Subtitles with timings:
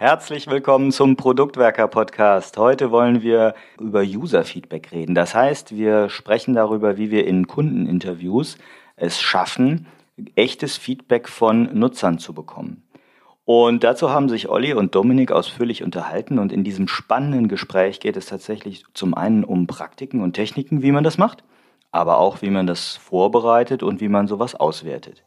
[0.00, 2.56] Herzlich willkommen zum Produktwerker Podcast.
[2.56, 5.16] Heute wollen wir über User Feedback reden.
[5.16, 8.58] Das heißt, wir sprechen darüber, wie wir in Kundeninterviews
[8.94, 9.88] es schaffen,
[10.36, 12.84] echtes Feedback von Nutzern zu bekommen.
[13.44, 18.16] Und dazu haben sich Olli und Dominik ausführlich unterhalten und in diesem spannenden Gespräch geht
[18.16, 21.42] es tatsächlich zum einen um Praktiken und Techniken, wie man das macht,
[21.90, 25.24] aber auch wie man das vorbereitet und wie man sowas auswertet.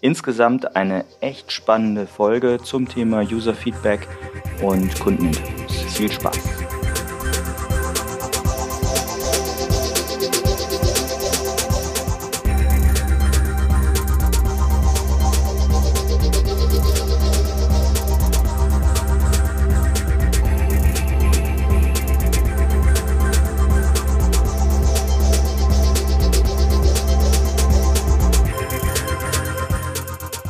[0.00, 4.06] Insgesamt eine echt spannende Folge zum Thema User Feedback
[4.62, 5.94] und Kundeninterviews.
[5.94, 6.77] Viel Spaß!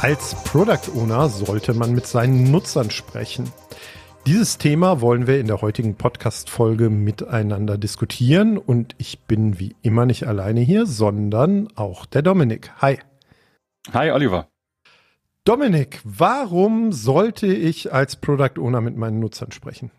[0.08, 3.52] Als Product Owner sollte man mit seinen Nutzern sprechen.
[4.26, 10.06] Dieses Thema wollen wir in der heutigen Podcast-Folge miteinander diskutieren und ich bin wie immer
[10.06, 12.72] nicht alleine hier, sondern auch der Dominik.
[12.78, 13.00] Hi.
[13.92, 14.48] Hi, Oliver.
[15.44, 19.90] Dominik, warum sollte ich als Product Owner mit meinen Nutzern sprechen?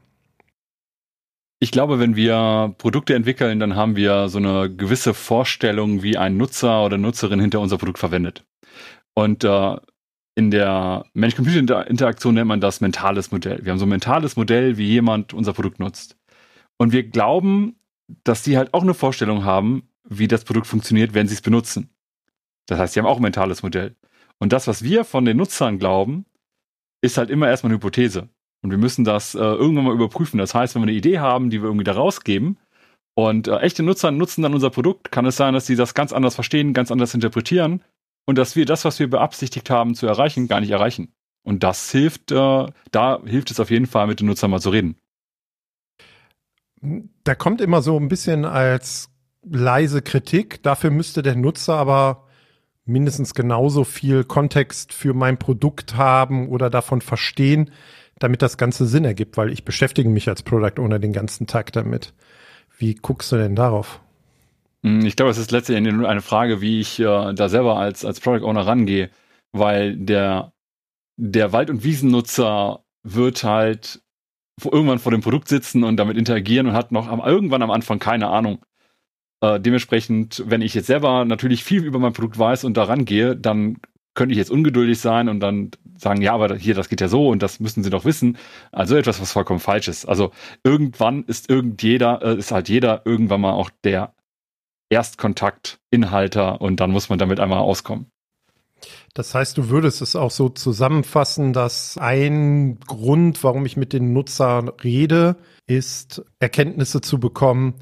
[1.59, 6.35] Ich glaube, wenn wir Produkte entwickeln, dann haben wir so eine gewisse Vorstellung, wie ein
[6.35, 8.43] Nutzer oder Nutzerin hinter unser Produkt verwendet.
[9.13, 9.75] Und äh,
[10.39, 13.59] in der Mensch-Computer-Interaktion nennt man das mentales Modell.
[13.61, 16.17] Wir haben so ein mentales Modell, wie jemand unser Produkt nutzt.
[16.77, 17.75] Und wir glauben,
[18.23, 21.89] dass die halt auch eine Vorstellung haben, wie das Produkt funktioniert, wenn sie es benutzen.
[22.67, 23.97] Das heißt, sie haben auch ein mentales Modell.
[24.37, 26.25] Und das, was wir von den Nutzern glauben,
[27.01, 28.29] ist halt immer erstmal eine Hypothese.
[28.61, 30.37] Und wir müssen das äh, irgendwann mal überprüfen.
[30.37, 32.57] Das heißt, wenn wir eine Idee haben, die wir irgendwie da rausgeben,
[33.13, 36.13] und äh, echte Nutzer nutzen dann unser Produkt, kann es sein, dass sie das ganz
[36.13, 37.83] anders verstehen, ganz anders interpretieren
[38.29, 41.15] und dass wir das, was wir beabsichtigt haben zu erreichen, gar nicht erreichen.
[41.41, 44.69] Und das hilft, äh, da hilft es auf jeden Fall, mit den Nutzern mal zu
[44.69, 44.97] reden.
[47.23, 49.09] Da kommt immer so ein bisschen als
[49.41, 50.61] leise Kritik.
[50.61, 52.27] Dafür müsste der Nutzer aber
[52.85, 57.71] mindestens genauso viel Kontext für mein Produkt haben oder davon verstehen,
[58.19, 61.71] damit das Ganze Sinn ergibt, weil ich beschäftige mich als Product Owner den ganzen Tag
[61.71, 62.13] damit.
[62.77, 64.01] Wie guckst du denn darauf?
[64.83, 68.05] Hm, ich glaube, es ist letztendlich nur eine Frage, wie ich äh, da selber als,
[68.05, 69.09] als Product Owner rangehe,
[69.51, 70.53] weil der,
[71.17, 74.01] der Wald- und Wiesennutzer wird halt
[74.63, 77.99] irgendwann vor dem Produkt sitzen und damit interagieren und hat noch am, irgendwann am Anfang
[77.99, 78.65] keine Ahnung.
[79.41, 83.35] Äh, dementsprechend, wenn ich jetzt selber natürlich viel über mein Produkt weiß und da rangehe,
[83.37, 83.77] dann
[84.15, 87.29] könnte ich jetzt ungeduldig sein und dann sagen, ja, aber hier, das geht ja so
[87.29, 88.37] und das müssen sie doch wissen.
[88.71, 90.05] Also etwas, was vollkommen falsch ist.
[90.05, 90.31] Also
[90.63, 94.13] irgendwann ist irgend jeder, äh, ist halt jeder irgendwann mal auch der
[94.89, 98.07] Erstkontakt, Inhalter und dann muss man damit einmal auskommen.
[99.13, 104.13] Das heißt, du würdest es auch so zusammenfassen, dass ein Grund, warum ich mit den
[104.13, 105.35] Nutzern rede,
[105.67, 107.75] ist, Erkenntnisse zu bekommen,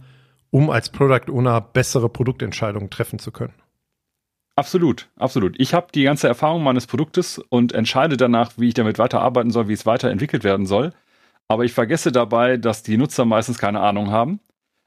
[0.49, 3.53] um als Product Owner bessere Produktentscheidungen treffen zu können.
[4.55, 5.55] Absolut, absolut.
[5.59, 9.67] Ich habe die ganze Erfahrung meines Produktes und entscheide danach, wie ich damit weiterarbeiten soll,
[9.67, 10.93] wie es weiterentwickelt werden soll.
[11.47, 14.39] Aber ich vergesse dabei, dass die Nutzer meistens keine Ahnung haben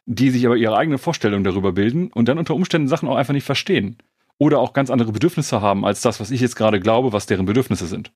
[0.06, 3.34] die sich aber ihre eigene Vorstellung darüber bilden und dann unter Umständen Sachen auch einfach
[3.34, 3.96] nicht verstehen.
[4.38, 7.46] Oder auch ganz andere Bedürfnisse haben als das, was ich jetzt gerade glaube, was deren
[7.46, 8.12] Bedürfnisse sind.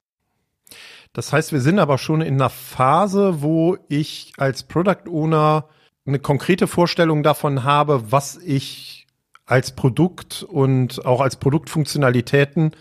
[1.12, 5.68] Das heißt, wir sind aber schon in einer Phase, wo ich als Product Owner
[6.06, 9.06] eine konkrete Vorstellung davon habe, was ich
[9.46, 12.72] als Produkt und auch als Produktfunktionalitäten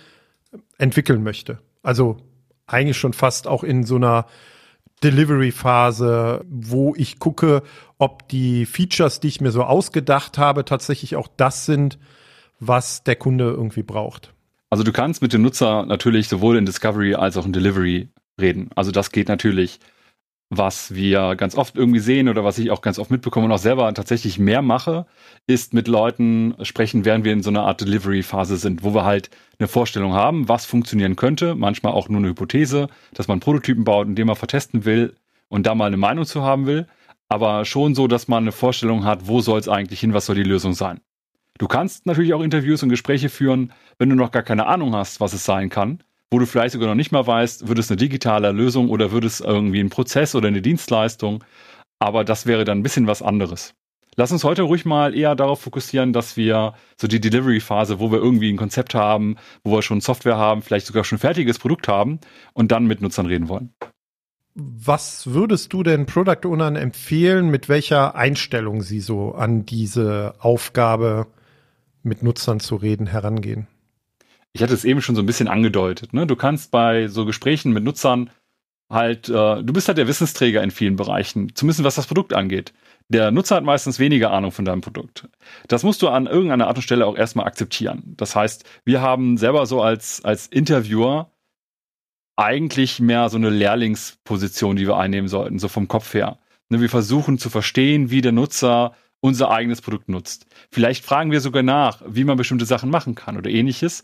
[0.77, 1.59] entwickeln möchte.
[1.83, 2.17] Also
[2.65, 4.25] eigentlich schon fast auch in so einer
[5.03, 7.63] Delivery-Phase, wo ich gucke,
[8.03, 11.97] ob die Features, die ich mir so ausgedacht habe, tatsächlich auch das sind,
[12.59, 14.33] was der Kunde irgendwie braucht.
[14.69, 18.09] Also du kannst mit dem Nutzer natürlich sowohl in Discovery als auch in Delivery
[18.39, 18.69] reden.
[18.75, 19.79] Also das geht natürlich
[20.57, 23.57] was wir ganz oft irgendwie sehen oder was ich auch ganz oft mitbekomme und auch
[23.57, 25.05] selber tatsächlich mehr mache,
[25.47, 29.29] ist mit Leuten sprechen, während wir in so einer Art Delivery-Phase sind, wo wir halt
[29.59, 34.07] eine Vorstellung haben, was funktionieren könnte, manchmal auch nur eine Hypothese, dass man Prototypen baut,
[34.07, 35.15] indem man vertesten will
[35.49, 36.87] und da mal eine Meinung zu haben will,
[37.29, 40.35] aber schon so, dass man eine Vorstellung hat, wo soll es eigentlich hin, was soll
[40.35, 41.01] die Lösung sein.
[41.57, 45.19] Du kannst natürlich auch Interviews und Gespräche führen, wenn du noch gar keine Ahnung hast,
[45.19, 46.03] was es sein kann
[46.33, 49.23] wo du vielleicht sogar noch nicht mal weißt, wird es eine digitale Lösung oder wird
[49.23, 51.43] es irgendwie ein Prozess oder eine Dienstleistung.
[51.99, 53.75] Aber das wäre dann ein bisschen was anderes.
[54.15, 58.17] Lass uns heute ruhig mal eher darauf fokussieren, dass wir so die Delivery-Phase, wo wir
[58.17, 62.19] irgendwie ein Konzept haben, wo wir schon Software haben, vielleicht sogar schon fertiges Produkt haben
[62.53, 63.71] und dann mit Nutzern reden wollen.
[64.55, 71.27] Was würdest du denn Product Ownern empfehlen, mit welcher Einstellung sie so an diese Aufgabe
[72.03, 73.67] mit Nutzern zu reden herangehen?
[74.53, 76.13] ich hatte es eben schon so ein bisschen angedeutet.
[76.13, 76.27] Ne?
[76.27, 78.29] Du kannst bei so Gesprächen mit Nutzern
[78.89, 82.73] halt, äh, du bist halt der Wissensträger in vielen Bereichen, zumindest was das Produkt angeht.
[83.09, 85.27] Der Nutzer hat meistens weniger Ahnung von deinem Produkt.
[85.67, 88.13] Das musst du an irgendeiner Art und Stelle auch erstmal akzeptieren.
[88.15, 91.31] Das heißt, wir haben selber so als, als Interviewer
[92.35, 96.39] eigentlich mehr so eine Lehrlingsposition, die wir einnehmen sollten, so vom Kopf her.
[96.69, 100.47] Ne, wir versuchen zu verstehen, wie der Nutzer unser eigenes Produkt nutzt.
[100.71, 104.03] Vielleicht fragen wir sogar nach, wie man bestimmte Sachen machen kann oder ähnliches,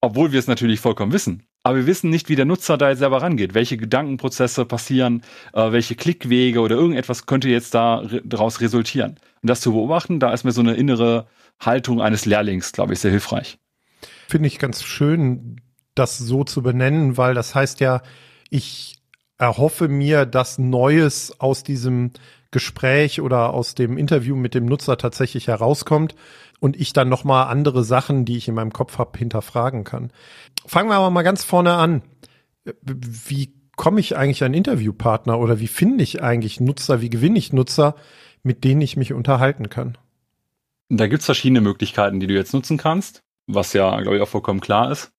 [0.00, 1.44] obwohl wir es natürlich vollkommen wissen.
[1.62, 5.22] Aber wir wissen nicht, wie der Nutzer da jetzt selber rangeht, welche Gedankenprozesse passieren,
[5.52, 9.16] äh, welche Klickwege oder irgendetwas könnte jetzt da daraus resultieren.
[9.42, 11.26] Und das zu beobachten, da ist mir so eine innere
[11.60, 13.58] Haltung eines Lehrlings, glaube ich, sehr hilfreich.
[14.28, 15.60] Finde ich ganz schön,
[15.98, 18.02] das so zu benennen, weil das heißt ja,
[18.50, 18.96] ich
[19.38, 22.12] erhoffe mir, dass Neues aus diesem
[22.50, 26.14] Gespräch oder aus dem Interview mit dem Nutzer tatsächlich herauskommt
[26.60, 30.10] und ich dann nochmal andere Sachen, die ich in meinem Kopf habe, hinterfragen kann.
[30.66, 32.02] Fangen wir aber mal ganz vorne an.
[32.82, 37.52] Wie komme ich eigentlich an Interviewpartner oder wie finde ich eigentlich Nutzer, wie gewinne ich
[37.52, 37.94] Nutzer,
[38.42, 39.96] mit denen ich mich unterhalten kann?
[40.88, 44.60] Da gibt's verschiedene Möglichkeiten, die du jetzt nutzen kannst, was ja, glaube ich, auch vollkommen
[44.60, 45.12] klar ist.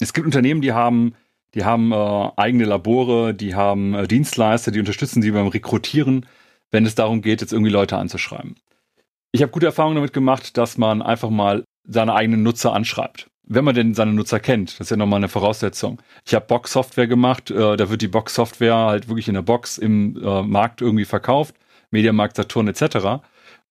[0.00, 1.14] Es gibt Unternehmen, die haben,
[1.54, 6.26] die haben äh, eigene Labore, die haben äh, Dienstleister, die unterstützen sie beim Rekrutieren,
[6.70, 8.56] wenn es darum geht, jetzt irgendwie Leute anzuschreiben.
[9.32, 13.28] Ich habe gute Erfahrungen damit gemacht, dass man einfach mal seine eigenen Nutzer anschreibt.
[13.48, 16.02] Wenn man denn seine Nutzer kennt, das ist ja nochmal eine Voraussetzung.
[16.26, 20.16] Ich habe Box-Software gemacht, äh, da wird die Box-Software halt wirklich in der Box im
[20.16, 21.54] äh, Markt irgendwie verkauft,
[21.90, 23.22] Mediamarkt, Saturn etc.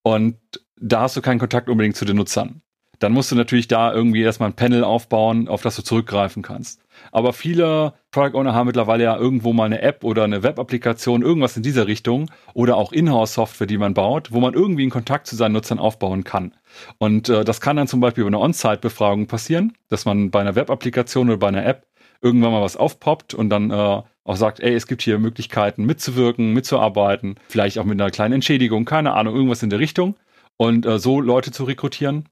[0.01, 0.37] Und
[0.79, 2.61] da hast du keinen Kontakt unbedingt zu den Nutzern
[2.99, 6.81] dann musst du natürlich da irgendwie erstmal ein Panel aufbauen, auf das du zurückgreifen kannst.
[7.11, 11.57] Aber viele Product Owner haben mittlerweile ja irgendwo mal eine App oder eine Web-Applikation, irgendwas
[11.57, 15.35] in dieser Richtung oder auch Inhouse-Software, die man baut, wo man irgendwie einen Kontakt zu
[15.35, 16.53] seinen Nutzern aufbauen kann.
[16.97, 20.55] Und äh, das kann dann zum Beispiel über eine On-Site-Befragung passieren, dass man bei einer
[20.55, 21.87] Web-Applikation oder bei einer App
[22.21, 26.53] irgendwann mal was aufpoppt und dann äh, auch sagt, ey, es gibt hier Möglichkeiten mitzuwirken,
[26.53, 30.15] mitzuarbeiten, vielleicht auch mit einer kleinen Entschädigung, keine Ahnung, irgendwas in der Richtung.
[30.57, 32.29] Und äh, so Leute zu rekrutieren,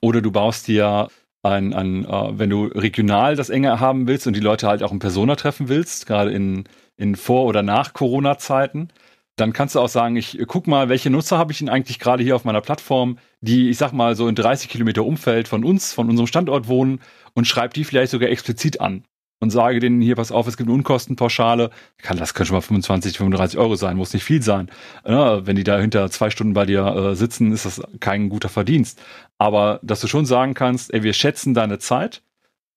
[0.00, 1.08] oder du baust dir
[1.42, 4.92] ein, ein äh, wenn du regional das enger haben willst und die Leute halt auch
[4.92, 6.64] in Persona treffen willst, gerade in,
[6.96, 8.88] in Vor- oder nach Corona-Zeiten,
[9.36, 12.22] dann kannst du auch sagen, ich guck mal, welche Nutzer habe ich denn eigentlich gerade
[12.22, 15.92] hier auf meiner Plattform, die, ich sag mal, so in 30 Kilometer Umfeld von uns,
[15.92, 17.00] von unserem Standort wohnen
[17.34, 19.04] und schreib die vielleicht sogar explizit an
[19.40, 21.70] und sage denen hier, pass auf, es gibt eine Unkostenpauschale.
[21.98, 24.70] Kann, das können schon mal 25, 35 Euro sein, muss nicht viel sein.
[25.06, 28.48] Ja, wenn die da hinter zwei Stunden bei dir äh, sitzen, ist das kein guter
[28.48, 29.00] Verdienst.
[29.38, 32.22] Aber dass du schon sagen kannst, ey, wir schätzen deine Zeit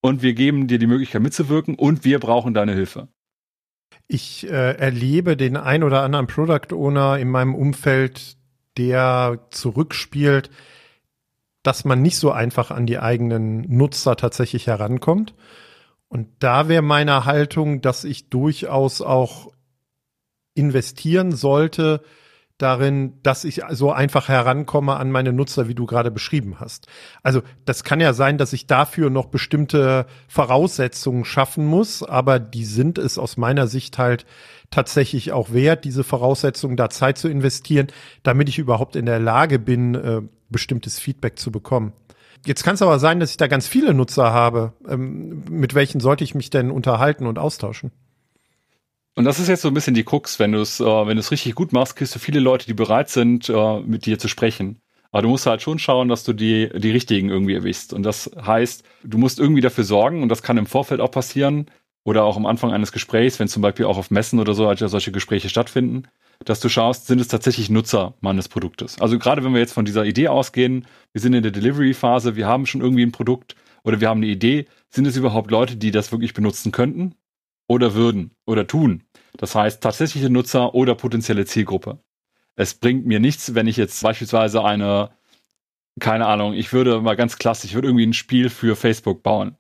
[0.02, 3.08] und wir geben dir die Möglichkeit mitzuwirken und wir brauchen deine Hilfe.
[4.08, 8.38] Ich äh, erlebe den ein oder anderen Product Owner in meinem Umfeld,
[8.78, 10.50] der zurückspielt,
[11.64, 15.34] dass man nicht so einfach an die eigenen Nutzer tatsächlich herankommt
[16.10, 19.52] und da wäre meine Haltung, dass ich durchaus auch
[20.56, 22.02] investieren sollte
[22.58, 26.88] darin, dass ich so einfach herankomme an meine Nutzer, wie du gerade beschrieben hast.
[27.22, 32.66] Also das kann ja sein, dass ich dafür noch bestimmte Voraussetzungen schaffen muss, aber die
[32.66, 34.26] sind es aus meiner Sicht halt
[34.72, 37.88] tatsächlich auch wert, diese Voraussetzungen da Zeit zu investieren,
[38.24, 41.94] damit ich überhaupt in der Lage bin, äh, bestimmtes Feedback zu bekommen.
[42.48, 44.72] Jetzt kann es aber sein, dass ich da ganz viele Nutzer habe.
[44.88, 47.92] Ähm, mit welchen sollte ich mich denn unterhalten und austauschen?
[49.16, 51.74] Und das ist jetzt so ein bisschen die Krux, wenn du es, äh, richtig gut
[51.74, 54.80] machst, kriegst du viele Leute, die bereit sind, äh, mit dir zu sprechen.
[55.12, 57.92] Aber du musst halt schon schauen, dass du die, die richtigen irgendwie erwischst.
[57.92, 61.70] Und das heißt, du musst irgendwie dafür sorgen, und das kann im Vorfeld auch passieren,
[62.06, 64.88] oder auch am Anfang eines Gesprächs, wenn zum Beispiel auch auf Messen oder so ja
[64.88, 66.04] solche Gespräche stattfinden,
[66.46, 69.00] dass du schaust, sind es tatsächlich Nutzer meines Produktes.
[69.02, 72.48] Also gerade wenn wir jetzt von dieser Idee ausgehen, wir sind in der Delivery-Phase, wir
[72.48, 75.92] haben schon irgendwie ein Produkt oder wir haben eine Idee, sind es überhaupt Leute, die
[75.92, 77.16] das wirklich benutzen könnten
[77.68, 79.04] oder würden oder tun?
[79.38, 82.00] Das heißt, tatsächliche Nutzer oder potenzielle Zielgruppe.
[82.56, 85.12] Es bringt mir nichts, wenn ich jetzt beispielsweise eine,
[86.00, 89.58] keine Ahnung, ich würde mal ganz klassisch, ich würde irgendwie ein Spiel für Facebook bauen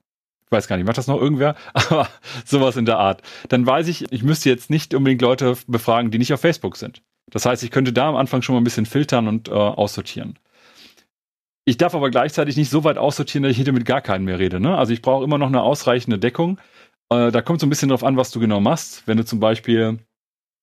[0.50, 1.56] weiß gar nicht, macht das noch irgendwer?
[1.74, 2.08] Aber
[2.46, 3.22] sowas in der Art.
[3.50, 7.02] Dann weiß ich, ich müsste jetzt nicht unbedingt Leute befragen, die nicht auf Facebook sind.
[7.30, 10.40] Das heißt, ich könnte da am Anfang schon mal ein bisschen filtern und äh, aussortieren.
[11.66, 14.40] Ich darf aber gleichzeitig nicht so weit aussortieren, dass ich hinter mit gar keinen mehr
[14.40, 14.62] rede.
[14.62, 14.78] Ne?
[14.78, 16.60] Also ich brauche immer noch eine ausreichende Deckung.
[17.10, 19.04] Äh, da kommt so ein bisschen drauf an, was du genau machst.
[19.06, 20.00] Wenn du zum Beispiel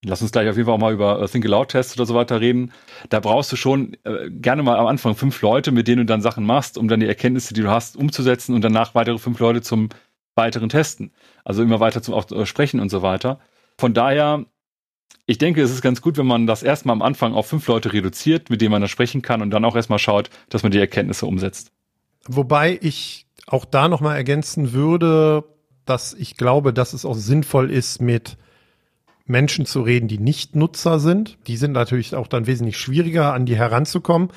[0.05, 2.15] Lass uns gleich auf jeden Fall auch mal über äh, Think Aloud Tests oder so
[2.15, 2.73] weiter reden.
[3.09, 6.21] Da brauchst du schon äh, gerne mal am Anfang fünf Leute, mit denen du dann
[6.21, 9.63] Sachen machst, um dann die Erkenntnisse, die du hast, umzusetzen und danach weitere fünf Leute
[9.63, 9.89] zum
[10.35, 11.13] weiteren Testen.
[11.45, 13.41] Also immer weiter zum auch, äh, Sprechen und so weiter.
[13.79, 14.45] Von daher,
[15.27, 17.93] ich denke, es ist ganz gut, wenn man das erstmal am Anfang auf fünf Leute
[17.93, 20.79] reduziert, mit denen man da sprechen kann und dann auch erstmal schaut, dass man die
[20.79, 21.73] Erkenntnisse umsetzt.
[22.27, 25.45] Wobei ich auch da nochmal ergänzen würde,
[25.85, 28.37] dass ich glaube, dass es auch sinnvoll ist, mit
[29.27, 31.39] Menschen zu reden, die nicht Nutzer sind.
[31.47, 34.29] Die sind natürlich auch dann wesentlich schwieriger, an die heranzukommen,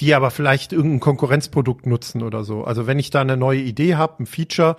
[0.00, 2.64] die aber vielleicht irgendein Konkurrenzprodukt nutzen oder so.
[2.64, 4.76] Also wenn ich da eine neue Idee habe, ein Feature,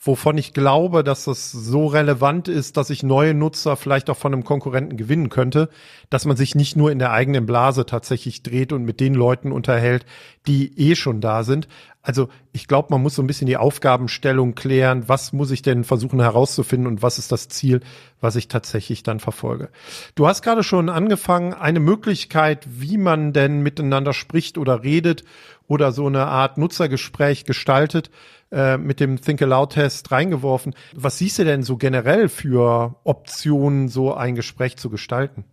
[0.00, 4.32] wovon ich glaube, dass das so relevant ist, dass ich neue Nutzer vielleicht auch von
[4.32, 5.70] einem Konkurrenten gewinnen könnte,
[6.10, 9.50] dass man sich nicht nur in der eigenen Blase tatsächlich dreht und mit den Leuten
[9.50, 10.04] unterhält,
[10.46, 11.68] die eh schon da sind.
[12.06, 15.84] Also ich glaube, man muss so ein bisschen die Aufgabenstellung klären, was muss ich denn
[15.84, 17.80] versuchen herauszufinden und was ist das Ziel,
[18.20, 19.70] was ich tatsächlich dann verfolge.
[20.14, 25.24] Du hast gerade schon angefangen, eine Möglichkeit, wie man denn miteinander spricht oder redet
[25.66, 28.10] oder so eine Art Nutzergespräch gestaltet,
[28.52, 30.74] äh, mit dem Think Aloud Test reingeworfen.
[30.94, 35.46] Was siehst du denn so generell für Optionen, so ein Gespräch zu gestalten?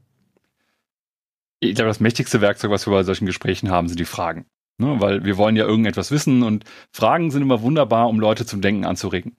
[1.61, 4.47] Ich glaube, das mächtigste Werkzeug, was wir bei solchen Gesprächen haben, sind die Fragen.
[4.81, 4.97] Ne?
[4.99, 8.83] Weil wir wollen ja irgendetwas wissen und Fragen sind immer wunderbar, um Leute zum Denken
[8.83, 9.37] anzuregen.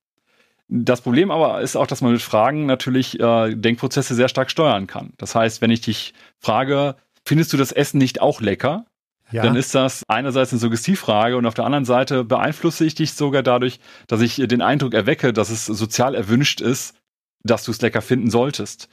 [0.68, 4.87] Das Problem aber ist auch, dass man mit Fragen natürlich äh, Denkprozesse sehr stark steuern
[4.87, 5.12] kann.
[5.18, 6.96] Das heißt, wenn ich dich frage,
[7.26, 8.87] findest du das Essen nicht auch lecker?
[9.32, 9.42] ja.
[9.42, 13.42] dann ist das einerseits eine Suggestivfrage und auf der anderen Seite beeinflusse ich dich sogar
[13.42, 16.94] dadurch, dass ich den Eindruck erwecke, dass es sozial erwünscht ist,
[17.42, 18.88] dass du es lecker finden solltest.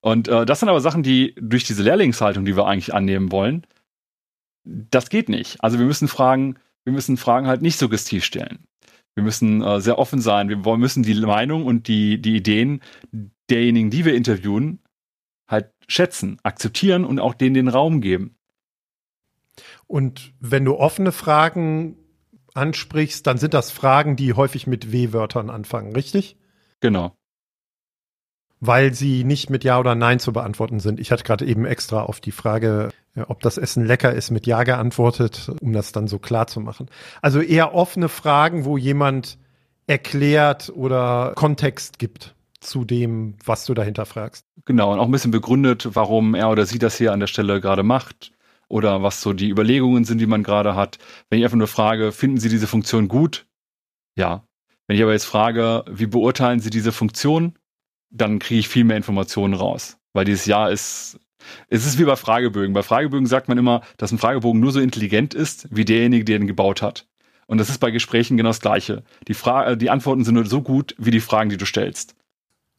[0.00, 3.66] Und äh, das sind aber Sachen, die durch diese Lehrlingshaltung, die wir eigentlich annehmen wollen,
[4.64, 5.62] das geht nicht.
[5.62, 8.66] Also wir müssen Fragen, wir müssen Fragen halt nicht suggestiv stellen.
[9.14, 10.48] Wir müssen äh, sehr offen sein.
[10.48, 12.80] Wir müssen die Meinung und die, die Ideen
[13.48, 14.80] derjenigen, die wir interviewen,
[15.46, 18.36] halt schätzen, akzeptieren und auch denen den Raum geben.
[19.86, 21.96] Und wenn du offene Fragen
[22.54, 26.36] ansprichst, dann sind das Fragen, die häufig mit W-Wörtern anfangen, richtig?
[26.80, 27.16] Genau.
[28.66, 30.98] Weil sie nicht mit Ja oder Nein zu beantworten sind.
[31.00, 32.90] Ich hatte gerade eben extra auf die Frage,
[33.28, 36.88] ob das Essen lecker ist, mit Ja geantwortet, um das dann so klar zu machen.
[37.20, 39.38] Also eher offene Fragen, wo jemand
[39.86, 44.46] erklärt oder Kontext gibt zu dem, was du dahinter fragst.
[44.64, 47.60] Genau, und auch ein bisschen begründet, warum er oder sie das hier an der Stelle
[47.60, 48.32] gerade macht
[48.68, 50.98] oder was so die Überlegungen sind, die man gerade hat.
[51.28, 53.46] Wenn ich einfach nur frage, finden Sie diese Funktion gut?
[54.16, 54.46] Ja.
[54.86, 57.58] Wenn ich aber jetzt frage, wie beurteilen Sie diese Funktion?
[58.10, 59.98] Dann kriege ich viel mehr Informationen raus.
[60.12, 61.18] Weil dieses Ja ist,
[61.68, 62.72] es ist wie bei Fragebögen.
[62.72, 66.36] Bei Fragebögen sagt man immer, dass ein Fragebogen nur so intelligent ist, wie derjenige, der
[66.36, 67.06] ihn gebaut hat.
[67.46, 69.02] Und das ist bei Gesprächen genau das Gleiche.
[69.28, 72.14] Die, Fra die Antworten sind nur so gut, wie die Fragen, die du stellst.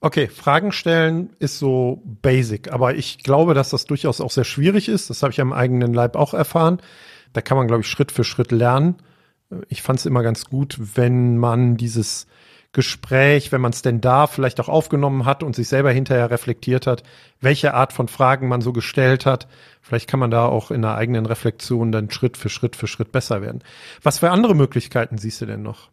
[0.02, 4.90] Okay, Fragen stellen ist so basic, aber ich glaube, dass das durchaus auch sehr schwierig
[4.90, 5.10] ist.
[5.10, 6.80] Das habe ich am eigenen Leib auch erfahren.
[7.34, 8.96] Da kann man, glaube ich, Schritt für Schritt lernen.
[9.68, 12.28] Ich fand es immer ganz gut, wenn man dieses
[12.76, 16.86] Gespräch, wenn man es denn da vielleicht auch aufgenommen hat und sich selber hinterher reflektiert
[16.86, 17.04] hat,
[17.40, 19.48] welche Art von Fragen man so gestellt hat.
[19.82, 23.14] Vielleicht kann man da auch in der eigenen Reflexion dann Schritt für Schritt für Schritt
[23.14, 23.64] besser werden.
[24.04, 25.90] Was für andere Möglichkeiten siehst du denn noch?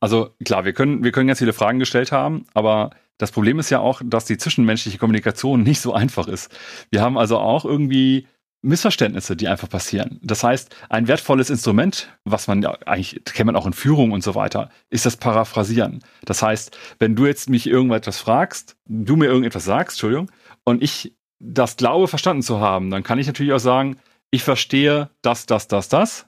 [0.00, 3.68] Also klar, wir können, wir können ganz viele Fragen gestellt haben, aber das Problem ist
[3.68, 6.56] ja auch, dass die zwischenmenschliche Kommunikation nicht so einfach ist.
[6.90, 8.28] Wir haben also auch irgendwie
[8.62, 10.18] Missverständnisse, die einfach passieren.
[10.22, 14.24] Das heißt, ein wertvolles Instrument, was man ja eigentlich kennt man auch in Führung und
[14.24, 16.00] so weiter, ist das Paraphrasieren.
[16.24, 20.30] Das heißt, wenn du jetzt mich irgendetwas fragst, du mir irgendetwas sagst, Entschuldigung,
[20.64, 23.96] und ich das glaube verstanden zu haben, dann kann ich natürlich auch sagen,
[24.30, 26.26] ich verstehe das, das, das, das.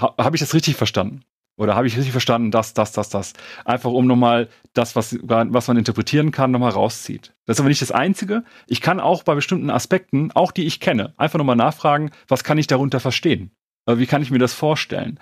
[0.00, 1.22] Ha, Habe ich das richtig verstanden?
[1.56, 3.32] Oder habe ich richtig verstanden, das, das, das, das?
[3.64, 7.34] Einfach um nochmal das, was, was man interpretieren kann, nochmal rauszieht.
[7.46, 8.44] Das ist aber nicht das Einzige.
[8.66, 12.58] Ich kann auch bei bestimmten Aspekten, auch die ich kenne, einfach nochmal nachfragen, was kann
[12.58, 13.52] ich darunter verstehen?
[13.86, 15.18] Wie kann ich mir das vorstellen?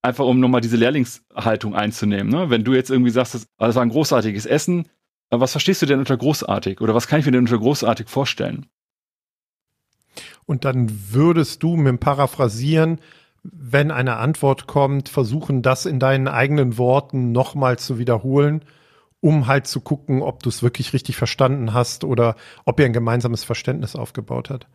[0.00, 2.28] Einfach um nochmal diese Lehrlingshaltung einzunehmen.
[2.28, 2.48] Ne?
[2.48, 4.88] Wenn du jetzt irgendwie sagst, das, war ein großartiges Essen,
[5.30, 6.80] was verstehst du denn unter großartig?
[6.80, 8.66] Oder was kann ich mir denn unter großartig vorstellen?
[10.46, 13.00] Und dann würdest du mit dem Paraphrasieren
[13.44, 18.64] wenn eine Antwort kommt, versuchen, das in deinen eigenen Worten nochmal zu wiederholen,
[19.20, 22.92] um halt zu gucken, ob du es wirklich richtig verstanden hast oder ob ihr ein
[22.92, 24.66] gemeinsames Verständnis aufgebaut hat.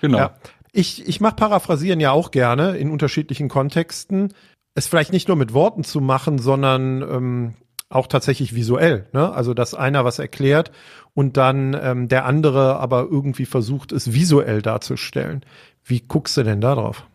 [0.00, 0.18] Genau.
[0.18, 0.34] Ja.
[0.72, 4.34] Ich, ich mache Paraphrasieren ja auch gerne in unterschiedlichen Kontexten.
[4.74, 7.54] Es vielleicht nicht nur mit Worten zu machen, sondern ähm,
[7.88, 9.08] auch tatsächlich visuell.
[9.12, 9.32] Ne?
[9.32, 10.72] Also, dass einer was erklärt
[11.14, 15.44] und dann ähm, der andere aber irgendwie versucht, es visuell darzustellen.
[15.84, 17.06] Wie guckst du denn da drauf?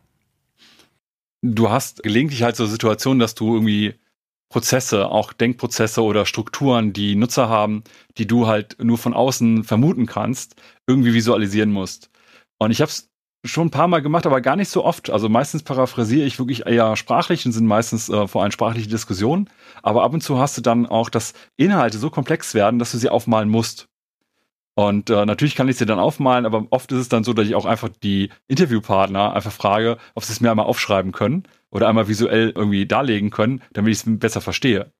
[1.41, 3.95] Du hast gelegentlich halt so Situationen, dass du irgendwie
[4.50, 7.83] Prozesse, auch Denkprozesse oder Strukturen, die Nutzer haben,
[8.17, 10.55] die du halt nur von außen vermuten kannst,
[10.88, 12.10] irgendwie visualisieren musst.
[12.60, 13.10] Und ich habe es
[13.45, 15.10] schon ein paar Mal gemacht, aber gar nicht so oft.
[15.10, 19.50] Also meistens paraphrasiere ich wirklich eher sprachlich und sind meistens äh, vor allem sprachliche Diskussionen.
[19.81, 22.98] Aber ab und zu hast du dann auch, dass Inhalte so komplex werden, dass du
[22.98, 23.88] sie aufmalen musst.
[24.75, 27.45] Und äh, natürlich kann ich sie dann aufmalen, aber oft ist es dann so, dass
[27.45, 31.89] ich auch einfach die Interviewpartner einfach frage, ob sie es mir einmal aufschreiben können oder
[31.89, 34.91] einmal visuell irgendwie darlegen können, damit ich es besser verstehe.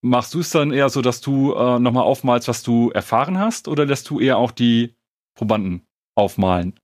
[0.00, 3.68] Machst du es dann eher so, dass du äh, nochmal aufmalst, was du erfahren hast,
[3.68, 4.94] oder lässt du eher auch die
[5.34, 5.82] Probanden
[6.14, 6.78] aufmalen?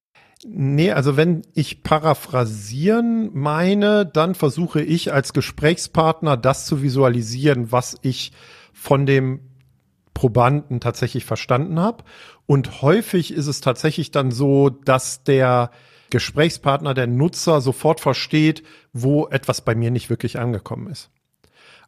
[0.47, 7.99] Nee, also wenn ich paraphrasieren meine, dann versuche ich als Gesprächspartner das zu visualisieren, was
[8.01, 8.33] ich
[8.73, 9.50] von dem
[10.21, 12.05] Probanden tatsächlich verstanden habe.
[12.45, 15.71] Und häufig ist es tatsächlich dann so, dass der
[16.11, 18.63] Gesprächspartner, der Nutzer sofort versteht,
[18.93, 21.11] wo etwas bei mir nicht wirklich angekommen ist.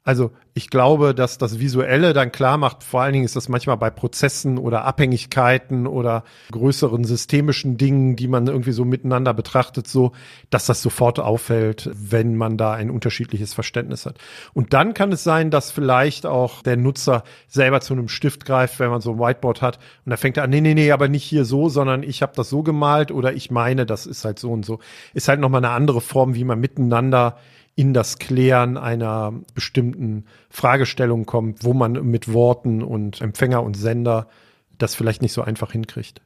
[0.05, 3.77] Also ich glaube, dass das Visuelle dann klar macht, vor allen Dingen ist das manchmal
[3.77, 10.11] bei Prozessen oder Abhängigkeiten oder größeren systemischen Dingen, die man irgendwie so miteinander betrachtet, so,
[10.51, 14.19] dass das sofort auffällt, wenn man da ein unterschiedliches Verständnis hat.
[14.55, 18.81] Und dann kann es sein, dass vielleicht auch der Nutzer selber zu einem Stift greift,
[18.81, 21.07] wenn man so ein Whiteboard hat und da fängt er an, nee, nee, nee, aber
[21.07, 24.41] nicht hier so, sondern ich habe das so gemalt oder ich meine, das ist halt
[24.41, 24.81] so und so.
[25.15, 27.37] Ist halt nochmal eine andere Form, wie man miteinander
[27.75, 34.29] in das Klären einer bestimmten Fragestellung kommt, wo man mit Worten und Empfänger und Sender
[34.79, 36.21] das vielleicht nicht so einfach hinkriegt.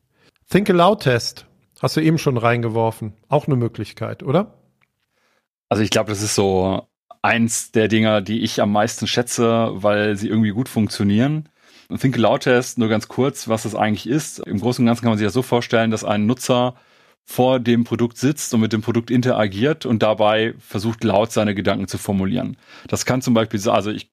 [0.50, 1.47] Think Aloud Test
[1.81, 3.12] hast du eben schon reingeworfen.
[3.29, 4.55] Auch eine Möglichkeit, oder?
[5.69, 6.87] Also ich glaube, das ist so
[7.23, 11.49] eins der Dinger, die ich am meisten schätze, weil sie irgendwie gut funktionieren.
[12.00, 14.41] Think Aloud Test, nur ganz kurz, was das eigentlich ist.
[14.41, 16.75] Im Großen und Ganzen kann man sich das so vorstellen, dass ein Nutzer
[17.26, 21.88] vor dem Produkt sitzt und mit dem Produkt interagiert und dabei versucht laut seine Gedanken
[21.88, 22.56] zu formulieren.
[22.87, 24.11] Das kann zum Beispiel, also ich,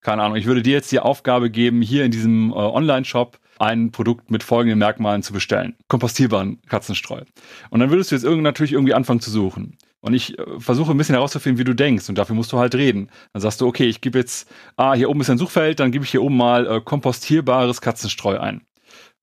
[0.00, 3.90] keine Ahnung, ich würde dir jetzt die Aufgabe geben, hier in diesem äh, Online-Shop ein
[3.90, 5.74] Produkt mit folgenden Merkmalen zu bestellen.
[5.88, 7.22] Kompostierbaren Katzenstreu.
[7.70, 9.76] Und dann würdest du jetzt irgendwie natürlich irgendwie anfangen zu suchen.
[10.00, 12.08] Und ich äh, versuche ein bisschen herauszufinden, wie du denkst.
[12.08, 13.10] Und dafür musst du halt reden.
[13.32, 16.04] Dann sagst du, okay, ich gebe jetzt, ah, hier oben ist ein Suchfeld, dann gebe
[16.04, 18.62] ich hier oben mal äh, kompostierbares Katzenstreu ein.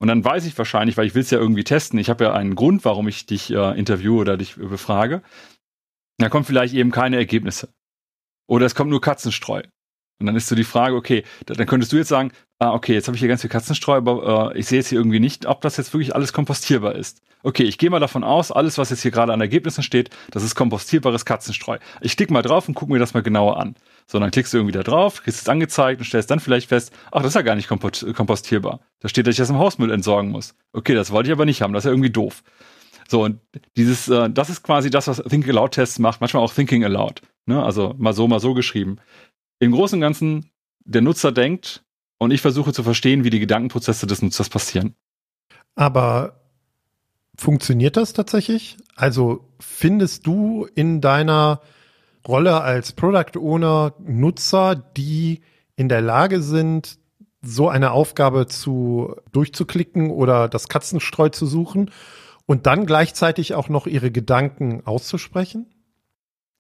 [0.04, 2.34] Und dann weiß ich wahrscheinlich, weil ich will es ja irgendwie testen, ich habe ja
[2.34, 5.22] einen Grund, warum ich dich äh, interviewe oder dich befrage.
[6.18, 7.70] Da kommen vielleicht eben keine Ergebnisse.
[8.46, 9.62] Oder es kommt nur Katzenstreu.
[10.20, 13.08] Und dann ist so die Frage, okay, dann könntest du jetzt sagen, ah, okay, jetzt
[13.08, 15.62] habe ich hier ganz viel Katzenstreu, aber äh, ich sehe jetzt hier irgendwie nicht, ob
[15.62, 17.22] das jetzt wirklich alles kompostierbar ist.
[17.42, 20.44] Okay, ich gehe mal davon aus, alles, was jetzt hier gerade an Ergebnissen steht, das
[20.44, 21.78] ist kompostierbares Katzenstreu.
[22.02, 23.76] Ich klicke mal drauf und gucke mir das mal genauer an
[24.08, 27.22] sondern klickst du irgendwie da drauf, kriegst es angezeigt und stellst dann vielleicht fest, ach,
[27.22, 28.80] das ist ja gar nicht kompostierbar.
[29.00, 30.56] Da steht, dass ich das im Hausmüll entsorgen muss.
[30.72, 32.44] Okay, das wollte ich aber nicht haben, das ist ja irgendwie doof.
[33.08, 33.39] So, und
[33.76, 37.22] dieses, äh, das ist quasi das, was Thinking Aloud Tests macht, manchmal auch Thinking Aloud.
[37.46, 37.63] Ne?
[37.63, 38.98] Also mal so, mal so geschrieben.
[39.60, 40.50] Im Großen und Ganzen,
[40.86, 41.84] der Nutzer denkt
[42.18, 44.96] und ich versuche zu verstehen, wie die Gedankenprozesse des Nutzers passieren.
[45.76, 46.42] Aber
[47.36, 48.78] funktioniert das tatsächlich?
[48.96, 51.62] Also findest du in deiner
[52.28, 55.42] Rolle als Product Owner Nutzer, die
[55.76, 56.98] in der Lage sind,
[57.42, 61.92] so eine Aufgabe zu durchzuklicken oder das Katzenstreu zu suchen
[62.46, 65.68] und dann gleichzeitig auch noch ihre Gedanken auszusprechen?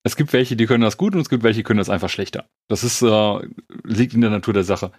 [0.03, 2.09] Es gibt welche, die können das gut und es gibt welche, die können das einfach
[2.09, 2.45] schlechter.
[2.67, 3.39] Das ist, äh,
[3.85, 4.91] liegt in der Natur der Sache.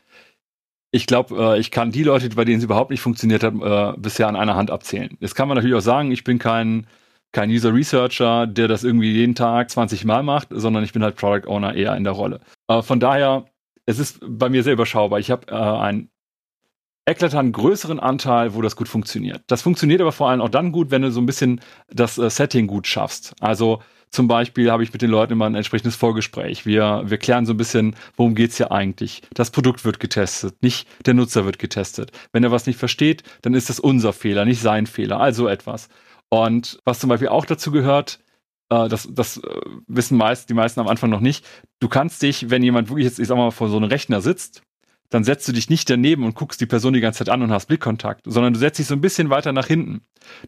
[0.91, 4.01] Ich glaube, äh, ich kann die Leute, bei denen es überhaupt nicht funktioniert hat, äh,
[4.01, 5.19] bisher an einer Hand abzählen.
[5.21, 6.87] Jetzt kann man natürlich auch sagen, ich bin kein
[7.35, 11.17] kein User Researcher, der das irgendwie jeden Tag 20 Mal macht, sondern ich bin halt
[11.17, 12.41] Product Owner eher in der Rolle.
[12.69, 13.45] Äh, von daher,
[13.85, 15.19] es ist bei mir sehr überschaubar.
[15.19, 16.09] Ich habe äh, einen
[17.07, 19.43] eklatant größeren Anteil, wo das gut funktioniert.
[19.49, 22.31] Das funktioniert aber vor allem auch dann gut, wenn du so ein bisschen das äh,
[22.31, 23.35] Setting gut schaffst.
[23.41, 26.65] Also zum Beispiel habe ich mit den Leuten immer ein entsprechendes Vorgespräch.
[26.65, 29.23] Wir, wir klären so ein bisschen, worum geht's hier eigentlich.
[29.35, 32.13] Das Produkt wird getestet, nicht der Nutzer wird getestet.
[32.33, 35.19] Wenn er was nicht versteht, dann ist das unser Fehler, nicht sein Fehler.
[35.21, 35.89] Also etwas.
[36.35, 38.19] Und was zum Beispiel auch dazu gehört,
[38.69, 41.47] äh, das, das äh, wissen meist, die meisten am Anfang noch nicht,
[41.79, 44.63] du kannst dich, wenn jemand wirklich jetzt, ich sag mal, vor so einem Rechner sitzt,
[45.11, 47.53] dann setzt du dich nicht daneben und guckst die Person die ganze Zeit an und
[47.53, 50.01] hast Blickkontakt, sondern du setzt dich so ein bisschen weiter nach hinten,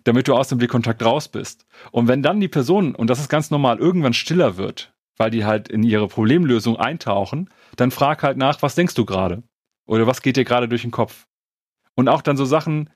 [0.03, 1.67] damit du aus dem Blickkontakt raus bist.
[1.93, 5.45] Und wenn dann die Person, und das ist ganz normal, irgendwann stiller wird, weil die
[5.45, 9.45] halt in ihre Problemlösung eintauchen, dann frag halt nach, was denkst du gerade?
[9.87, 11.29] Oder was geht dir gerade durch den Kopf?
[11.95, 12.91] Und auch dann so Sachen,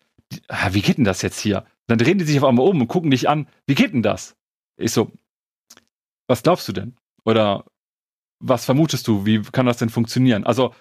[0.48, 1.66] ah, wie geht denn das jetzt hier?
[1.86, 4.36] Dann drehen die sich auf einmal um und gucken dich an, wie geht denn das?
[4.76, 5.12] Ich so,
[6.28, 6.96] was glaubst du denn?
[7.24, 7.64] Oder
[8.40, 9.26] was vermutest du?
[9.26, 10.44] Wie kann das denn funktionieren?
[10.44, 10.74] Also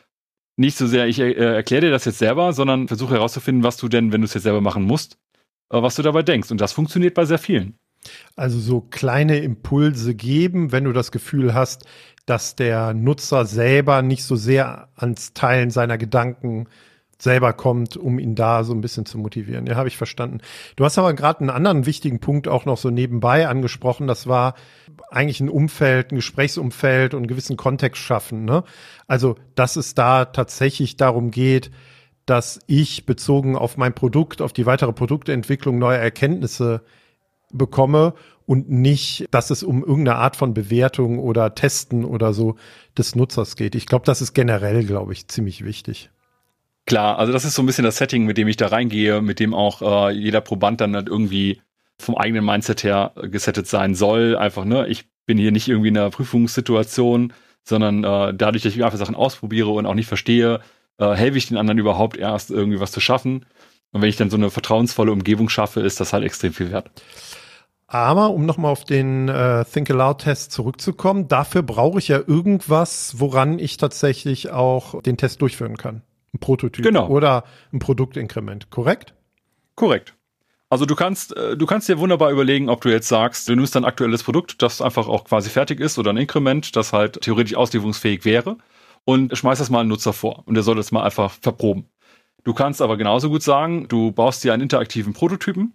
[0.58, 3.88] nicht so sehr, ich äh, erkläre dir das jetzt selber, sondern versuche herauszufinden, was du
[3.88, 5.18] denn, wenn du es jetzt selber machen musst,
[5.72, 6.52] äh, was du dabei denkst.
[6.52, 7.78] Und das funktioniert bei sehr vielen.
[8.36, 11.86] Also so kleine Impulse geben, wenn du das Gefühl hast,
[12.26, 16.68] dass der Nutzer selber nicht so sehr ans Teilen seiner Gedanken
[17.22, 19.68] selber kommt, um ihn da so ein bisschen zu motivieren.
[19.68, 20.40] Ja, habe ich verstanden.
[20.76, 24.08] Du hast aber gerade einen anderen wichtigen Punkt auch noch so nebenbei angesprochen.
[24.08, 24.56] Das war
[25.12, 28.46] eigentlich ein Umfeld, ein Gesprächsumfeld und einen gewissen Kontext schaffen.
[28.46, 28.64] Ne?
[29.08, 31.72] Also, dass es da tatsächlich darum geht,
[32.26, 36.84] dass ich bezogen auf mein Produkt, auf die weitere Produktentwicklung neue Erkenntnisse
[37.52, 38.14] bekomme
[38.46, 42.56] und nicht, dass es um irgendeine Art von Bewertung oder Testen oder so
[42.98, 43.76] des Nutzers geht.
[43.76, 46.12] Ich glaube, das ist generell, glaube ich, ziemlich wichtig.
[46.90, 49.40] Klar, also das ist so ein bisschen das Setting, mit dem ich da reingehe, mit
[49.40, 51.62] dem auch äh, jeder Proband dann halt irgendwie
[52.00, 54.36] vom eigenen Mindset her gesettet sein soll.
[54.36, 57.32] Einfach, ne, ich bin hier nicht irgendwie in einer Prüfungssituation,
[57.64, 60.62] sondern äh, dadurch, dass ich einfach Sachen ausprobiere und auch nicht verstehe,
[60.98, 63.46] äh, helfe ich den anderen überhaupt erst irgendwie was zu schaffen.
[63.92, 66.90] Und wenn ich dann so eine vertrauensvolle Umgebung schaffe, ist das halt extrem viel wert.
[67.86, 73.20] Aber um nochmal auf den äh, Think Aloud Test zurückzukommen, dafür brauche ich ja irgendwas,
[73.20, 76.02] woran ich tatsächlich auch den Test durchführen kann.
[76.34, 77.08] Ein Prototyp genau.
[77.08, 79.14] oder ein Produktinkrement, korrekt?
[79.76, 80.16] Korrekt.
[80.70, 83.76] Also du kannst, äh, du kannst dir wunderbar überlegen, ob du jetzt sagst, du nimmst
[83.76, 87.56] ein aktuelles Produkt, das einfach auch quasi fertig ist oder ein Inkrement, das halt theoretisch
[87.56, 88.58] auslieferungsfähig wäre
[89.04, 91.88] und schmeißt das mal einen Nutzer vor und der soll das mal einfach verproben.
[92.44, 95.74] Du kannst aber genauso gut sagen, du baust dir einen interaktiven Prototypen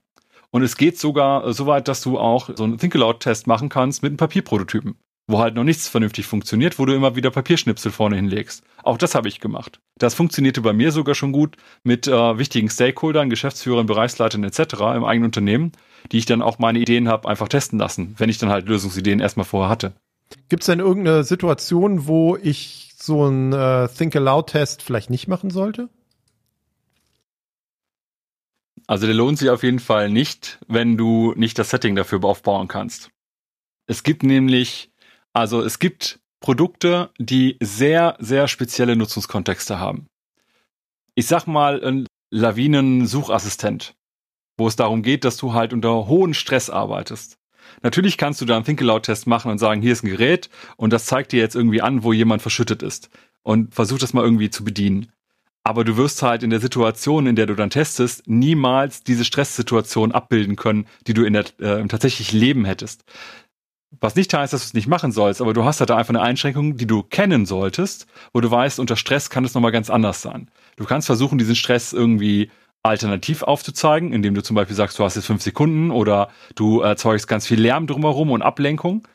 [0.50, 3.68] und es geht sogar so weit, dass du auch so einen Think Aloud Test machen
[3.68, 7.90] kannst mit einem Papierprototypen wo halt noch nichts vernünftig funktioniert, wo du immer wieder Papierschnipsel
[7.90, 8.62] vorne hinlegst.
[8.82, 9.80] Auch das habe ich gemacht.
[9.98, 14.74] Das funktionierte bei mir sogar schon gut mit äh, wichtigen Stakeholdern, Geschäftsführern, Bereichsleitern etc.
[14.94, 15.72] im eigenen Unternehmen,
[16.12, 19.20] die ich dann auch meine Ideen habe einfach testen lassen, wenn ich dann halt Lösungsideen
[19.20, 19.94] erstmal vorher hatte.
[20.48, 25.28] Gibt es denn irgendeine Situation, wo ich so einen äh, Think Aloud Test vielleicht nicht
[25.28, 25.88] machen sollte?
[28.86, 32.68] Also der lohnt sich auf jeden Fall nicht, wenn du nicht das Setting dafür aufbauen
[32.68, 33.10] kannst.
[33.86, 34.90] Es gibt nämlich
[35.34, 40.06] also es gibt Produkte, die sehr, sehr spezielle Nutzungskontexte haben.
[41.14, 43.94] Ich sag mal ein Lawinen-Suchassistent,
[44.56, 47.38] wo es darum geht, dass du halt unter hohen Stress arbeitest.
[47.82, 50.92] Natürlich kannst du da einen Think Aloud-Test machen und sagen, hier ist ein Gerät und
[50.92, 53.10] das zeigt dir jetzt irgendwie an, wo jemand verschüttet ist
[53.42, 55.12] und versuch das mal irgendwie zu bedienen.
[55.66, 60.12] Aber du wirst halt in der Situation, in der du dann testest, niemals diese Stresssituation
[60.12, 63.04] abbilden können, die du in der, äh, im tatsächlichen Leben hättest.
[64.00, 66.10] Was nicht heißt, dass du es nicht machen sollst, aber du hast halt da einfach
[66.10, 69.90] eine Einschränkung, die du kennen solltest, wo du weißt, unter Stress kann es nochmal ganz
[69.90, 70.50] anders sein.
[70.76, 72.50] Du kannst versuchen, diesen Stress irgendwie
[72.82, 77.28] alternativ aufzuzeigen, indem du zum Beispiel sagst, du hast jetzt fünf Sekunden oder du erzeugst
[77.28, 79.08] ganz viel Lärm drumherum und Ablenkung.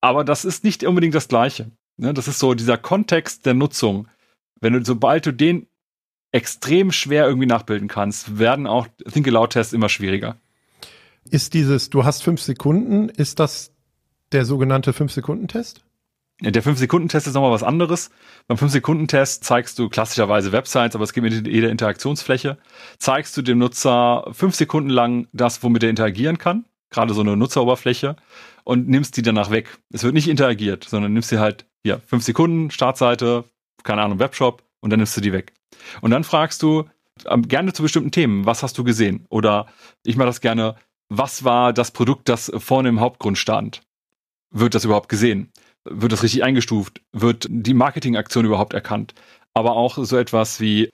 [0.00, 1.70] Aber das ist nicht unbedingt das Gleiche.
[1.96, 2.14] Ne?
[2.14, 4.08] Das ist so dieser Kontext der Nutzung.
[4.60, 5.66] Wenn du, sobald du den
[6.30, 10.36] extrem schwer irgendwie nachbilden kannst, werden auch Think Aloud Tests immer schwieriger.
[11.28, 13.71] Ist dieses, du hast fünf Sekunden, ist das
[14.32, 15.82] der sogenannte 5-Sekunden-Test?
[16.40, 18.10] Der 5-Sekunden-Test ist nochmal was anderes.
[18.48, 22.58] Beim 5-Sekunden-Test zeigst du klassischerweise Websites, aber es geht mit jeder Interaktionsfläche,
[22.98, 27.36] zeigst du dem Nutzer fünf Sekunden lang das, womit er interagieren kann, gerade so eine
[27.36, 28.16] Nutzeroberfläche,
[28.64, 29.78] und nimmst die danach weg.
[29.92, 33.44] Es wird nicht interagiert, sondern nimmst sie halt, ja, fünf Sekunden, Startseite,
[33.84, 35.52] keine Ahnung, Webshop, und dann nimmst du die weg.
[36.00, 36.88] Und dann fragst du
[37.26, 39.26] ähm, gerne zu bestimmten Themen, was hast du gesehen?
[39.28, 39.66] Oder
[40.04, 40.74] ich mache das gerne,
[41.08, 43.82] was war das Produkt, das vorne im Hauptgrund stand?
[44.52, 45.50] Wird das überhaupt gesehen?
[45.84, 47.02] Wird das richtig eingestuft?
[47.12, 49.14] Wird die Marketingaktion überhaupt erkannt?
[49.54, 50.90] Aber auch so etwas wie,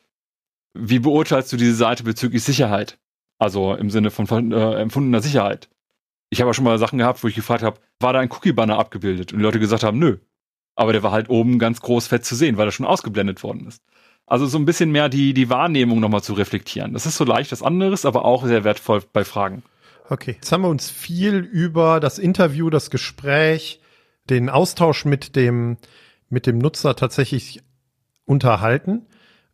[0.75, 2.99] wie beurteilst du diese Seite bezüglich Sicherheit?
[3.39, 5.69] Also im Sinne von äh, empfundener Sicherheit.
[6.31, 8.79] Ich habe auch schon mal Sachen gehabt, wo ich gefragt habe, war da ein Cookie-Banner
[8.79, 9.33] abgebildet?
[9.33, 10.19] Und die Leute gesagt haben, nö.
[10.77, 13.67] Aber der war halt oben ganz groß fett zu sehen, weil er schon ausgeblendet worden
[13.67, 13.83] ist.
[14.27, 16.93] Also so ein bisschen mehr die, die Wahrnehmung nochmal zu reflektieren.
[16.93, 19.63] Das ist so leicht was anderes, aber auch sehr wertvoll bei Fragen.
[20.11, 23.81] Okay, jetzt haben wir uns viel über das Interview, das Gespräch,
[24.31, 25.77] den Austausch mit dem,
[26.31, 27.63] mit dem Nutzer tatsächlich
[28.25, 29.07] unterhalten.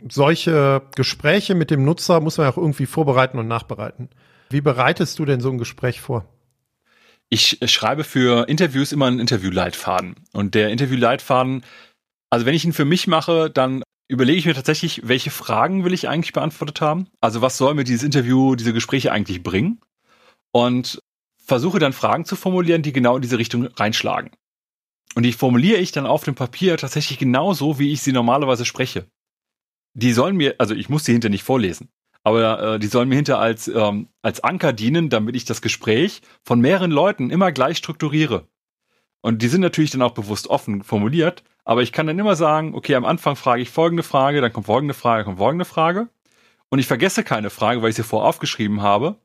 [0.08, 4.10] Solche Gespräche mit dem Nutzer muss man auch irgendwie vorbereiten und nachbereiten.
[4.50, 6.28] Wie bereitest du denn so ein Gespräch vor?
[7.30, 10.14] Ich schreibe für Interviews immer einen Interviewleitfaden.
[10.32, 11.64] Und der Interviewleitfaden,
[12.30, 15.94] also wenn ich ihn für mich mache, dann überlege ich mir tatsächlich, welche Fragen will
[15.94, 17.08] ich eigentlich beantwortet haben?
[17.20, 19.80] Also was soll mir dieses Interview, diese Gespräche eigentlich bringen?
[20.54, 21.02] Und
[21.36, 24.30] versuche dann Fragen zu formulieren, die genau in diese Richtung reinschlagen.
[25.16, 29.06] Und die formuliere ich dann auf dem Papier tatsächlich genauso, wie ich sie normalerweise spreche.
[29.94, 31.88] Die sollen mir, also ich muss die hinter nicht vorlesen,
[32.22, 36.22] aber äh, die sollen mir hinter als, ähm, als Anker dienen, damit ich das Gespräch
[36.44, 38.46] von mehreren Leuten immer gleich strukturiere.
[39.22, 42.74] Und die sind natürlich dann auch bewusst offen formuliert, aber ich kann dann immer sagen,
[42.74, 46.08] okay, am Anfang frage ich folgende Frage, dann kommt folgende Frage, kommt folgende Frage.
[46.68, 49.16] Und ich vergesse keine Frage, weil ich sie vorher aufgeschrieben habe.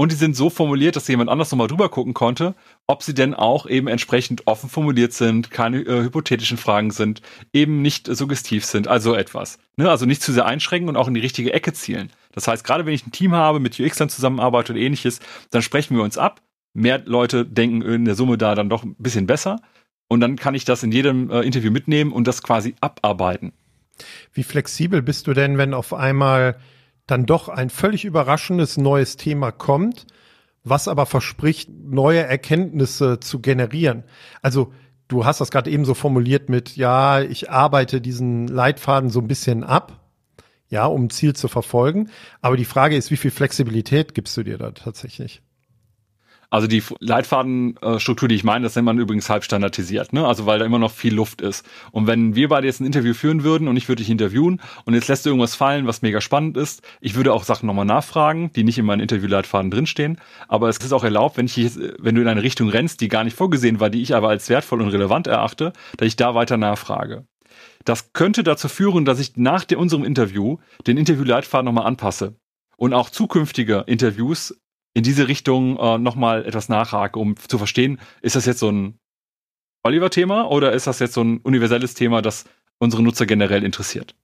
[0.00, 2.54] Und die sind so formuliert, dass jemand anders nochmal drüber gucken konnte,
[2.86, 7.20] ob sie denn auch eben entsprechend offen formuliert sind, keine äh, hypothetischen Fragen sind,
[7.52, 9.58] eben nicht suggestiv sind, also etwas.
[9.76, 9.90] Ne?
[9.90, 12.12] Also nicht zu sehr einschränken und auch in die richtige Ecke zielen.
[12.30, 15.18] Das heißt, gerade wenn ich ein Team habe, mit UX dann zusammenarbeite oder ähnliches,
[15.50, 16.42] dann sprechen wir uns ab.
[16.74, 19.60] Mehr Leute denken in der Summe da dann doch ein bisschen besser.
[20.06, 23.52] Und dann kann ich das in jedem äh, Interview mitnehmen und das quasi abarbeiten.
[24.32, 26.56] Wie flexibel bist du denn, wenn auf einmal
[27.08, 30.06] dann doch ein völlig überraschendes neues Thema kommt,
[30.62, 34.04] was aber verspricht, neue Erkenntnisse zu generieren.
[34.42, 34.72] Also
[35.08, 39.28] du hast das gerade eben so formuliert mit, ja, ich arbeite diesen Leitfaden so ein
[39.28, 40.04] bisschen ab,
[40.68, 42.10] ja, um ein Ziel zu verfolgen.
[42.42, 45.42] Aber die Frage ist, wie viel Flexibilität gibst du dir da tatsächlich?
[46.50, 50.26] Also die Leitfadenstruktur, die ich meine, das nennt man übrigens halb standardisiert, ne?
[50.26, 51.66] Also weil da immer noch viel Luft ist.
[51.92, 54.94] Und wenn wir beide jetzt ein Interview führen würden und ich würde dich interviewen und
[54.94, 58.50] jetzt lässt du irgendwas fallen, was mega spannend ist, ich würde auch Sachen nochmal nachfragen,
[58.54, 60.18] die nicht in meinen Interviewleitfaden drinstehen.
[60.48, 61.58] Aber es ist auch erlaubt, wenn ich
[61.98, 64.48] wenn du in eine Richtung rennst, die gar nicht vorgesehen war, die ich aber als
[64.48, 67.26] wertvoll und relevant erachte, dass ich da weiter nachfrage.
[67.84, 72.36] Das könnte dazu führen, dass ich nach unserem Interview den Interviewleitfaden nochmal anpasse
[72.76, 74.54] und auch zukünftige Interviews
[74.98, 78.98] in diese Richtung äh, nochmal etwas nachhake, um zu verstehen, ist das jetzt so ein
[79.84, 82.46] Oliver-Thema oder ist das jetzt so ein universelles Thema, das
[82.78, 84.16] unsere Nutzer generell interessiert?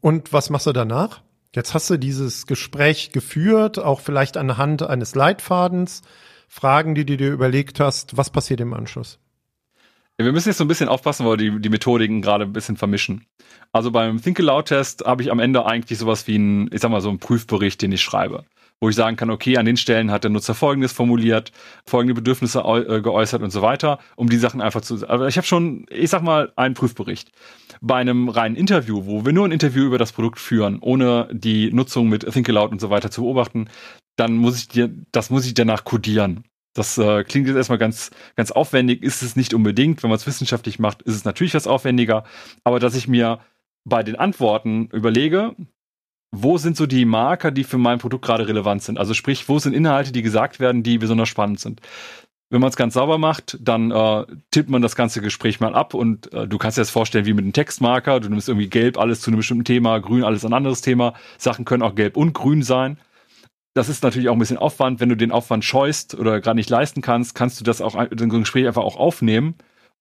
[0.00, 1.22] Und was machst du danach?
[1.54, 6.02] Jetzt hast du dieses Gespräch geführt, auch vielleicht anhand eines Leitfadens,
[6.48, 8.16] Fragen, die du dir überlegt hast.
[8.16, 9.20] Was passiert im Anschluss?
[10.18, 12.52] Ja, wir müssen jetzt so ein bisschen aufpassen, weil wir die, die Methodiken gerade ein
[12.52, 13.26] bisschen vermischen.
[13.70, 16.90] Also beim Think Aloud Test habe ich am Ende eigentlich sowas wie ein, ich sag
[16.90, 18.44] mal so einen Prüfbericht, den ich schreibe
[18.80, 21.52] wo ich sagen kann, okay, an den Stellen hat der Nutzer Folgendes formuliert,
[21.86, 25.08] folgende Bedürfnisse äh, geäußert und so weiter, um die Sachen einfach zu.
[25.08, 27.30] Aber ich habe schon, ich sag mal, einen Prüfbericht.
[27.80, 31.72] Bei einem reinen Interview, wo wir nur ein Interview über das Produkt führen, ohne die
[31.72, 33.68] Nutzung mit Think Aloud und so weiter zu beobachten,
[34.16, 36.44] dann muss ich dir, das muss ich danach codieren.
[36.74, 40.02] Das äh, klingt jetzt erstmal ganz, ganz aufwendig, ist es nicht unbedingt.
[40.02, 42.24] Wenn man es wissenschaftlich macht, ist es natürlich was aufwendiger.
[42.64, 43.38] Aber dass ich mir
[43.84, 45.54] bei den Antworten überlege,
[46.42, 48.98] wo sind so die Marker, die für mein Produkt gerade relevant sind?
[48.98, 51.80] Also sprich, wo sind Inhalte, die gesagt werden, die besonders spannend sind?
[52.50, 55.94] Wenn man es ganz sauber macht, dann äh, tippt man das ganze Gespräch mal ab
[55.94, 58.20] und äh, du kannst dir das vorstellen wie mit einem Textmarker.
[58.20, 61.14] Du nimmst irgendwie gelb alles zu einem bestimmten Thema, grün alles ein anderes Thema.
[61.38, 62.98] Sachen können auch gelb und grün sein.
[63.72, 65.00] Das ist natürlich auch ein bisschen Aufwand.
[65.00, 68.24] Wenn du den Aufwand scheust oder gerade nicht leisten kannst, kannst du das auch so
[68.24, 69.56] ein Gespräch einfach auch aufnehmen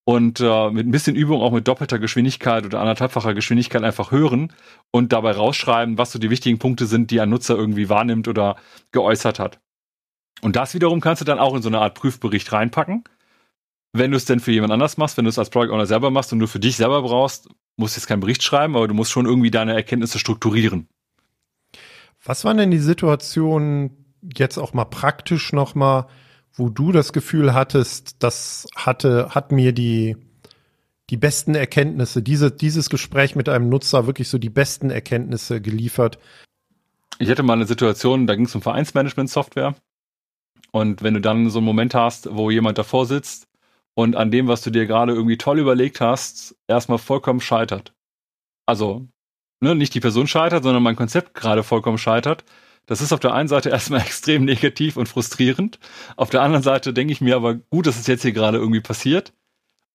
[0.05, 4.51] und äh, mit ein bisschen Übung auch mit doppelter Geschwindigkeit oder anderthalbfacher Geschwindigkeit einfach hören
[4.91, 8.57] und dabei rausschreiben, was so die wichtigen Punkte sind, die ein Nutzer irgendwie wahrnimmt oder
[8.91, 9.59] geäußert hat.
[10.41, 13.05] Und das wiederum kannst du dann auch in so eine Art Prüfbericht reinpacken.
[13.93, 16.11] Wenn du es denn für jemand anders machst, wenn du es als Product Owner selber
[16.11, 18.93] machst und nur für dich selber brauchst, musst du jetzt keinen Bericht schreiben, aber du
[18.93, 20.89] musst schon irgendwie deine Erkenntnisse strukturieren.
[22.25, 26.07] Was waren denn die Situationen jetzt auch mal praktisch nochmal,
[26.55, 30.17] wo du das Gefühl hattest, das hatte, hat mir die,
[31.09, 36.19] die besten Erkenntnisse, diese, dieses Gespräch mit einem Nutzer wirklich so die besten Erkenntnisse geliefert?
[37.19, 39.75] Ich hatte mal eine Situation, da ging es um Vereinsmanagement-Software.
[40.71, 43.47] Und wenn du dann so einen Moment hast, wo jemand davor sitzt
[43.93, 47.93] und an dem, was du dir gerade irgendwie toll überlegt hast, erstmal vollkommen scheitert.
[48.65, 49.07] Also,
[49.59, 52.43] ne, nicht die Person scheitert, sondern mein Konzept gerade vollkommen scheitert,
[52.85, 55.79] das ist auf der einen Seite erstmal extrem negativ und frustrierend.
[56.15, 58.81] Auf der anderen Seite denke ich mir aber, gut, dass es jetzt hier gerade irgendwie
[58.81, 59.33] passiert.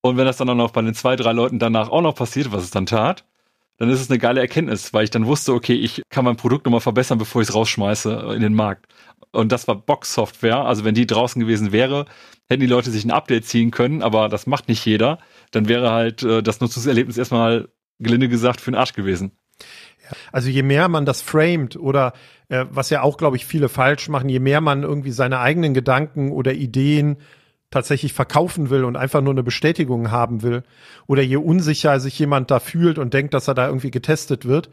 [0.00, 2.52] Und wenn das dann auch noch bei den zwei, drei Leuten danach auch noch passiert,
[2.52, 3.24] was es dann tat,
[3.78, 6.66] dann ist es eine geile Erkenntnis, weil ich dann wusste, okay, ich kann mein Produkt
[6.66, 8.86] nochmal verbessern, bevor ich es rausschmeiße in den Markt.
[9.30, 10.64] Und das war Box-Software.
[10.64, 12.06] Also wenn die draußen gewesen wäre,
[12.48, 15.18] hätten die Leute sich ein Update ziehen können, aber das macht nicht jeder.
[15.52, 17.68] Dann wäre halt äh, das Nutzungserlebnis erstmal
[18.00, 19.32] gelinde gesagt für den Arsch gewesen.
[20.32, 22.12] Also je mehr man das framed oder
[22.48, 25.74] äh, was ja auch, glaube ich, viele falsch machen, je mehr man irgendwie seine eigenen
[25.74, 27.16] Gedanken oder Ideen
[27.70, 30.62] tatsächlich verkaufen will und einfach nur eine Bestätigung haben will
[31.06, 34.70] oder je unsicher sich jemand da fühlt und denkt, dass er da irgendwie getestet wird,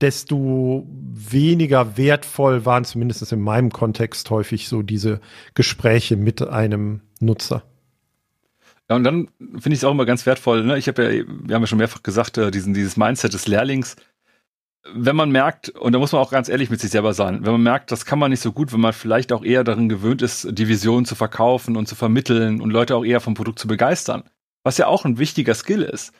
[0.00, 5.20] desto weniger wertvoll waren zumindest in meinem Kontext häufig so diese
[5.54, 7.64] Gespräche mit einem Nutzer.
[8.88, 10.64] Ja, und dann finde ich es auch immer ganz wertvoll.
[10.64, 10.78] Ne?
[10.78, 13.96] Ich habe ja, wir haben ja schon mehrfach gesagt, äh, diesen, dieses Mindset des Lehrlings
[14.94, 17.52] wenn man merkt, und da muss man auch ganz ehrlich mit sich selber sein, wenn
[17.52, 20.22] man merkt, das kann man nicht so gut, wenn man vielleicht auch eher darin gewöhnt
[20.22, 24.24] ist, Divisionen zu verkaufen und zu vermitteln und Leute auch eher vom Produkt zu begeistern,
[24.64, 26.12] was ja auch ein wichtiger Skill ist,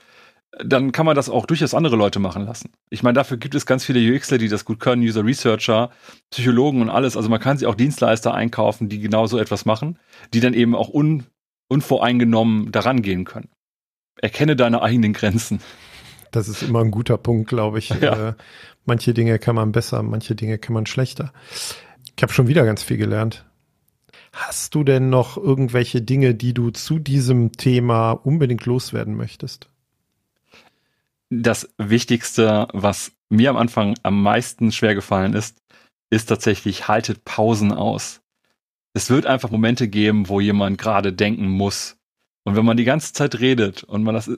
[0.64, 2.72] dann kann man das auch durchaus andere Leute machen lassen.
[2.90, 5.90] Ich meine, dafür gibt es ganz viele UXler, die das gut können, User Researcher,
[6.30, 7.16] Psychologen und alles.
[7.16, 9.98] Also man kann sich auch Dienstleister einkaufen, die genau so etwas machen,
[10.32, 11.26] die dann eben auch un
[11.70, 13.50] unvoreingenommen daran gehen können.
[14.20, 15.60] Erkenne deine eigenen Grenzen.
[16.30, 17.90] Das ist immer ein guter Punkt, glaube ich.
[17.90, 18.28] Ja.
[18.30, 18.34] Äh,
[18.84, 21.32] manche Dinge kann man besser, manche Dinge kann man schlechter.
[22.16, 23.44] Ich habe schon wieder ganz viel gelernt.
[24.32, 29.68] Hast du denn noch irgendwelche Dinge, die du zu diesem Thema unbedingt loswerden möchtest?
[31.30, 35.58] Das Wichtigste, was mir am Anfang am meisten schwer gefallen ist,
[36.10, 38.20] ist tatsächlich, haltet Pausen aus.
[38.94, 41.96] Es wird einfach Momente geben, wo jemand gerade denken muss.
[42.44, 44.30] Und wenn man die ganze Zeit redet und man das,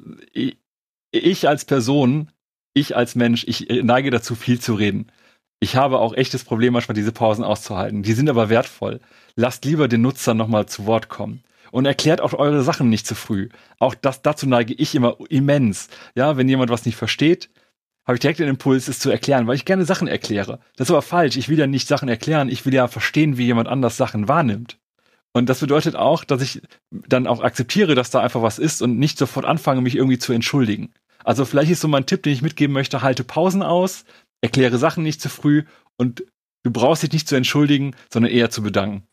[1.13, 2.31] ich als Person,
[2.75, 5.11] ich als Mensch, ich neige dazu, viel zu reden.
[5.61, 8.03] Ich habe auch echtes Problem, manchmal diese Pausen auszuhalten.
[8.03, 9.01] Die sind aber wertvoll.
[9.37, 11.45] Lasst lieber den Nutzer nochmal zu Wort kommen.
[11.71, 13.49] Und erklärt auch eure Sachen nicht zu früh.
[13.79, 15.89] Auch das, dazu neige ich immer immens.
[16.17, 17.51] Ja, wenn jemand was nicht versteht,
[18.07, 20.59] habe ich direkt den Impuls, es zu erklären, weil ich gerne Sachen erkläre.
[20.77, 21.37] Das ist aber falsch.
[21.37, 22.49] Ich will ja nicht Sachen erklären.
[22.49, 24.79] Ich will ja verstehen, wie jemand anders Sachen wahrnimmt.
[25.33, 28.99] Und das bedeutet auch, dass ich dann auch akzeptiere, dass da einfach was ist und
[28.99, 30.93] nicht sofort anfange, mich irgendwie zu entschuldigen.
[31.25, 34.05] Also vielleicht ist so mein Tipp, den ich mitgeben möchte, halte Pausen aus,
[34.41, 35.65] erkläre Sachen nicht zu früh
[35.97, 36.25] und
[36.63, 39.05] du brauchst dich nicht zu entschuldigen, sondern eher zu bedanken.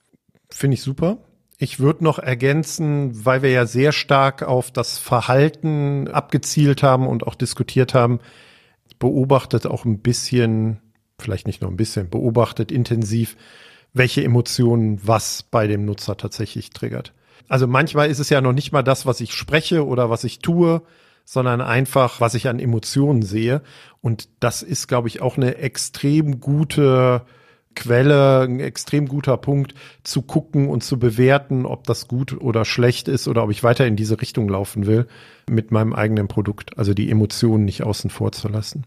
[0.49, 1.19] Finde ich super.
[1.59, 7.25] Ich würde noch ergänzen, weil wir ja sehr stark auf das Verhalten abgezielt haben und
[7.25, 8.19] auch diskutiert haben,
[8.99, 10.79] beobachtet auch ein bisschen,
[11.19, 13.37] vielleicht nicht nur ein bisschen, beobachtet intensiv,
[13.97, 17.13] welche Emotionen was bei dem Nutzer tatsächlich triggert.
[17.47, 20.39] Also manchmal ist es ja noch nicht mal das, was ich spreche oder was ich
[20.39, 20.81] tue,
[21.23, 23.61] sondern einfach, was ich an Emotionen sehe.
[24.01, 27.25] Und das ist, glaube ich, auch eine extrem gute
[27.75, 33.07] Quelle, ein extrem guter Punkt zu gucken und zu bewerten, ob das gut oder schlecht
[33.07, 35.07] ist oder ob ich weiter in diese Richtung laufen will
[35.49, 36.77] mit meinem eigenen Produkt.
[36.77, 38.85] Also die Emotionen nicht außen vor zu lassen.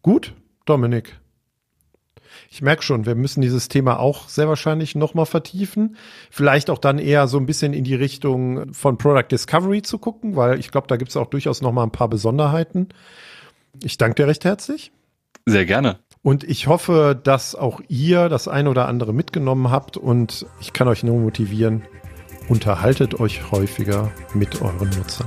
[0.00, 1.21] Gut, Dominik.
[2.50, 5.96] Ich merke schon, wir müssen dieses Thema auch sehr wahrscheinlich nochmal vertiefen.
[6.30, 10.36] Vielleicht auch dann eher so ein bisschen in die Richtung von Product Discovery zu gucken,
[10.36, 12.88] weil ich glaube, da gibt es auch durchaus nochmal ein paar Besonderheiten.
[13.82, 14.92] Ich danke dir recht herzlich.
[15.46, 15.98] Sehr gerne.
[16.22, 20.86] Und ich hoffe, dass auch ihr das ein oder andere mitgenommen habt und ich kann
[20.86, 21.82] euch nur motivieren,
[22.48, 25.26] unterhaltet euch häufiger mit euren Nutzern.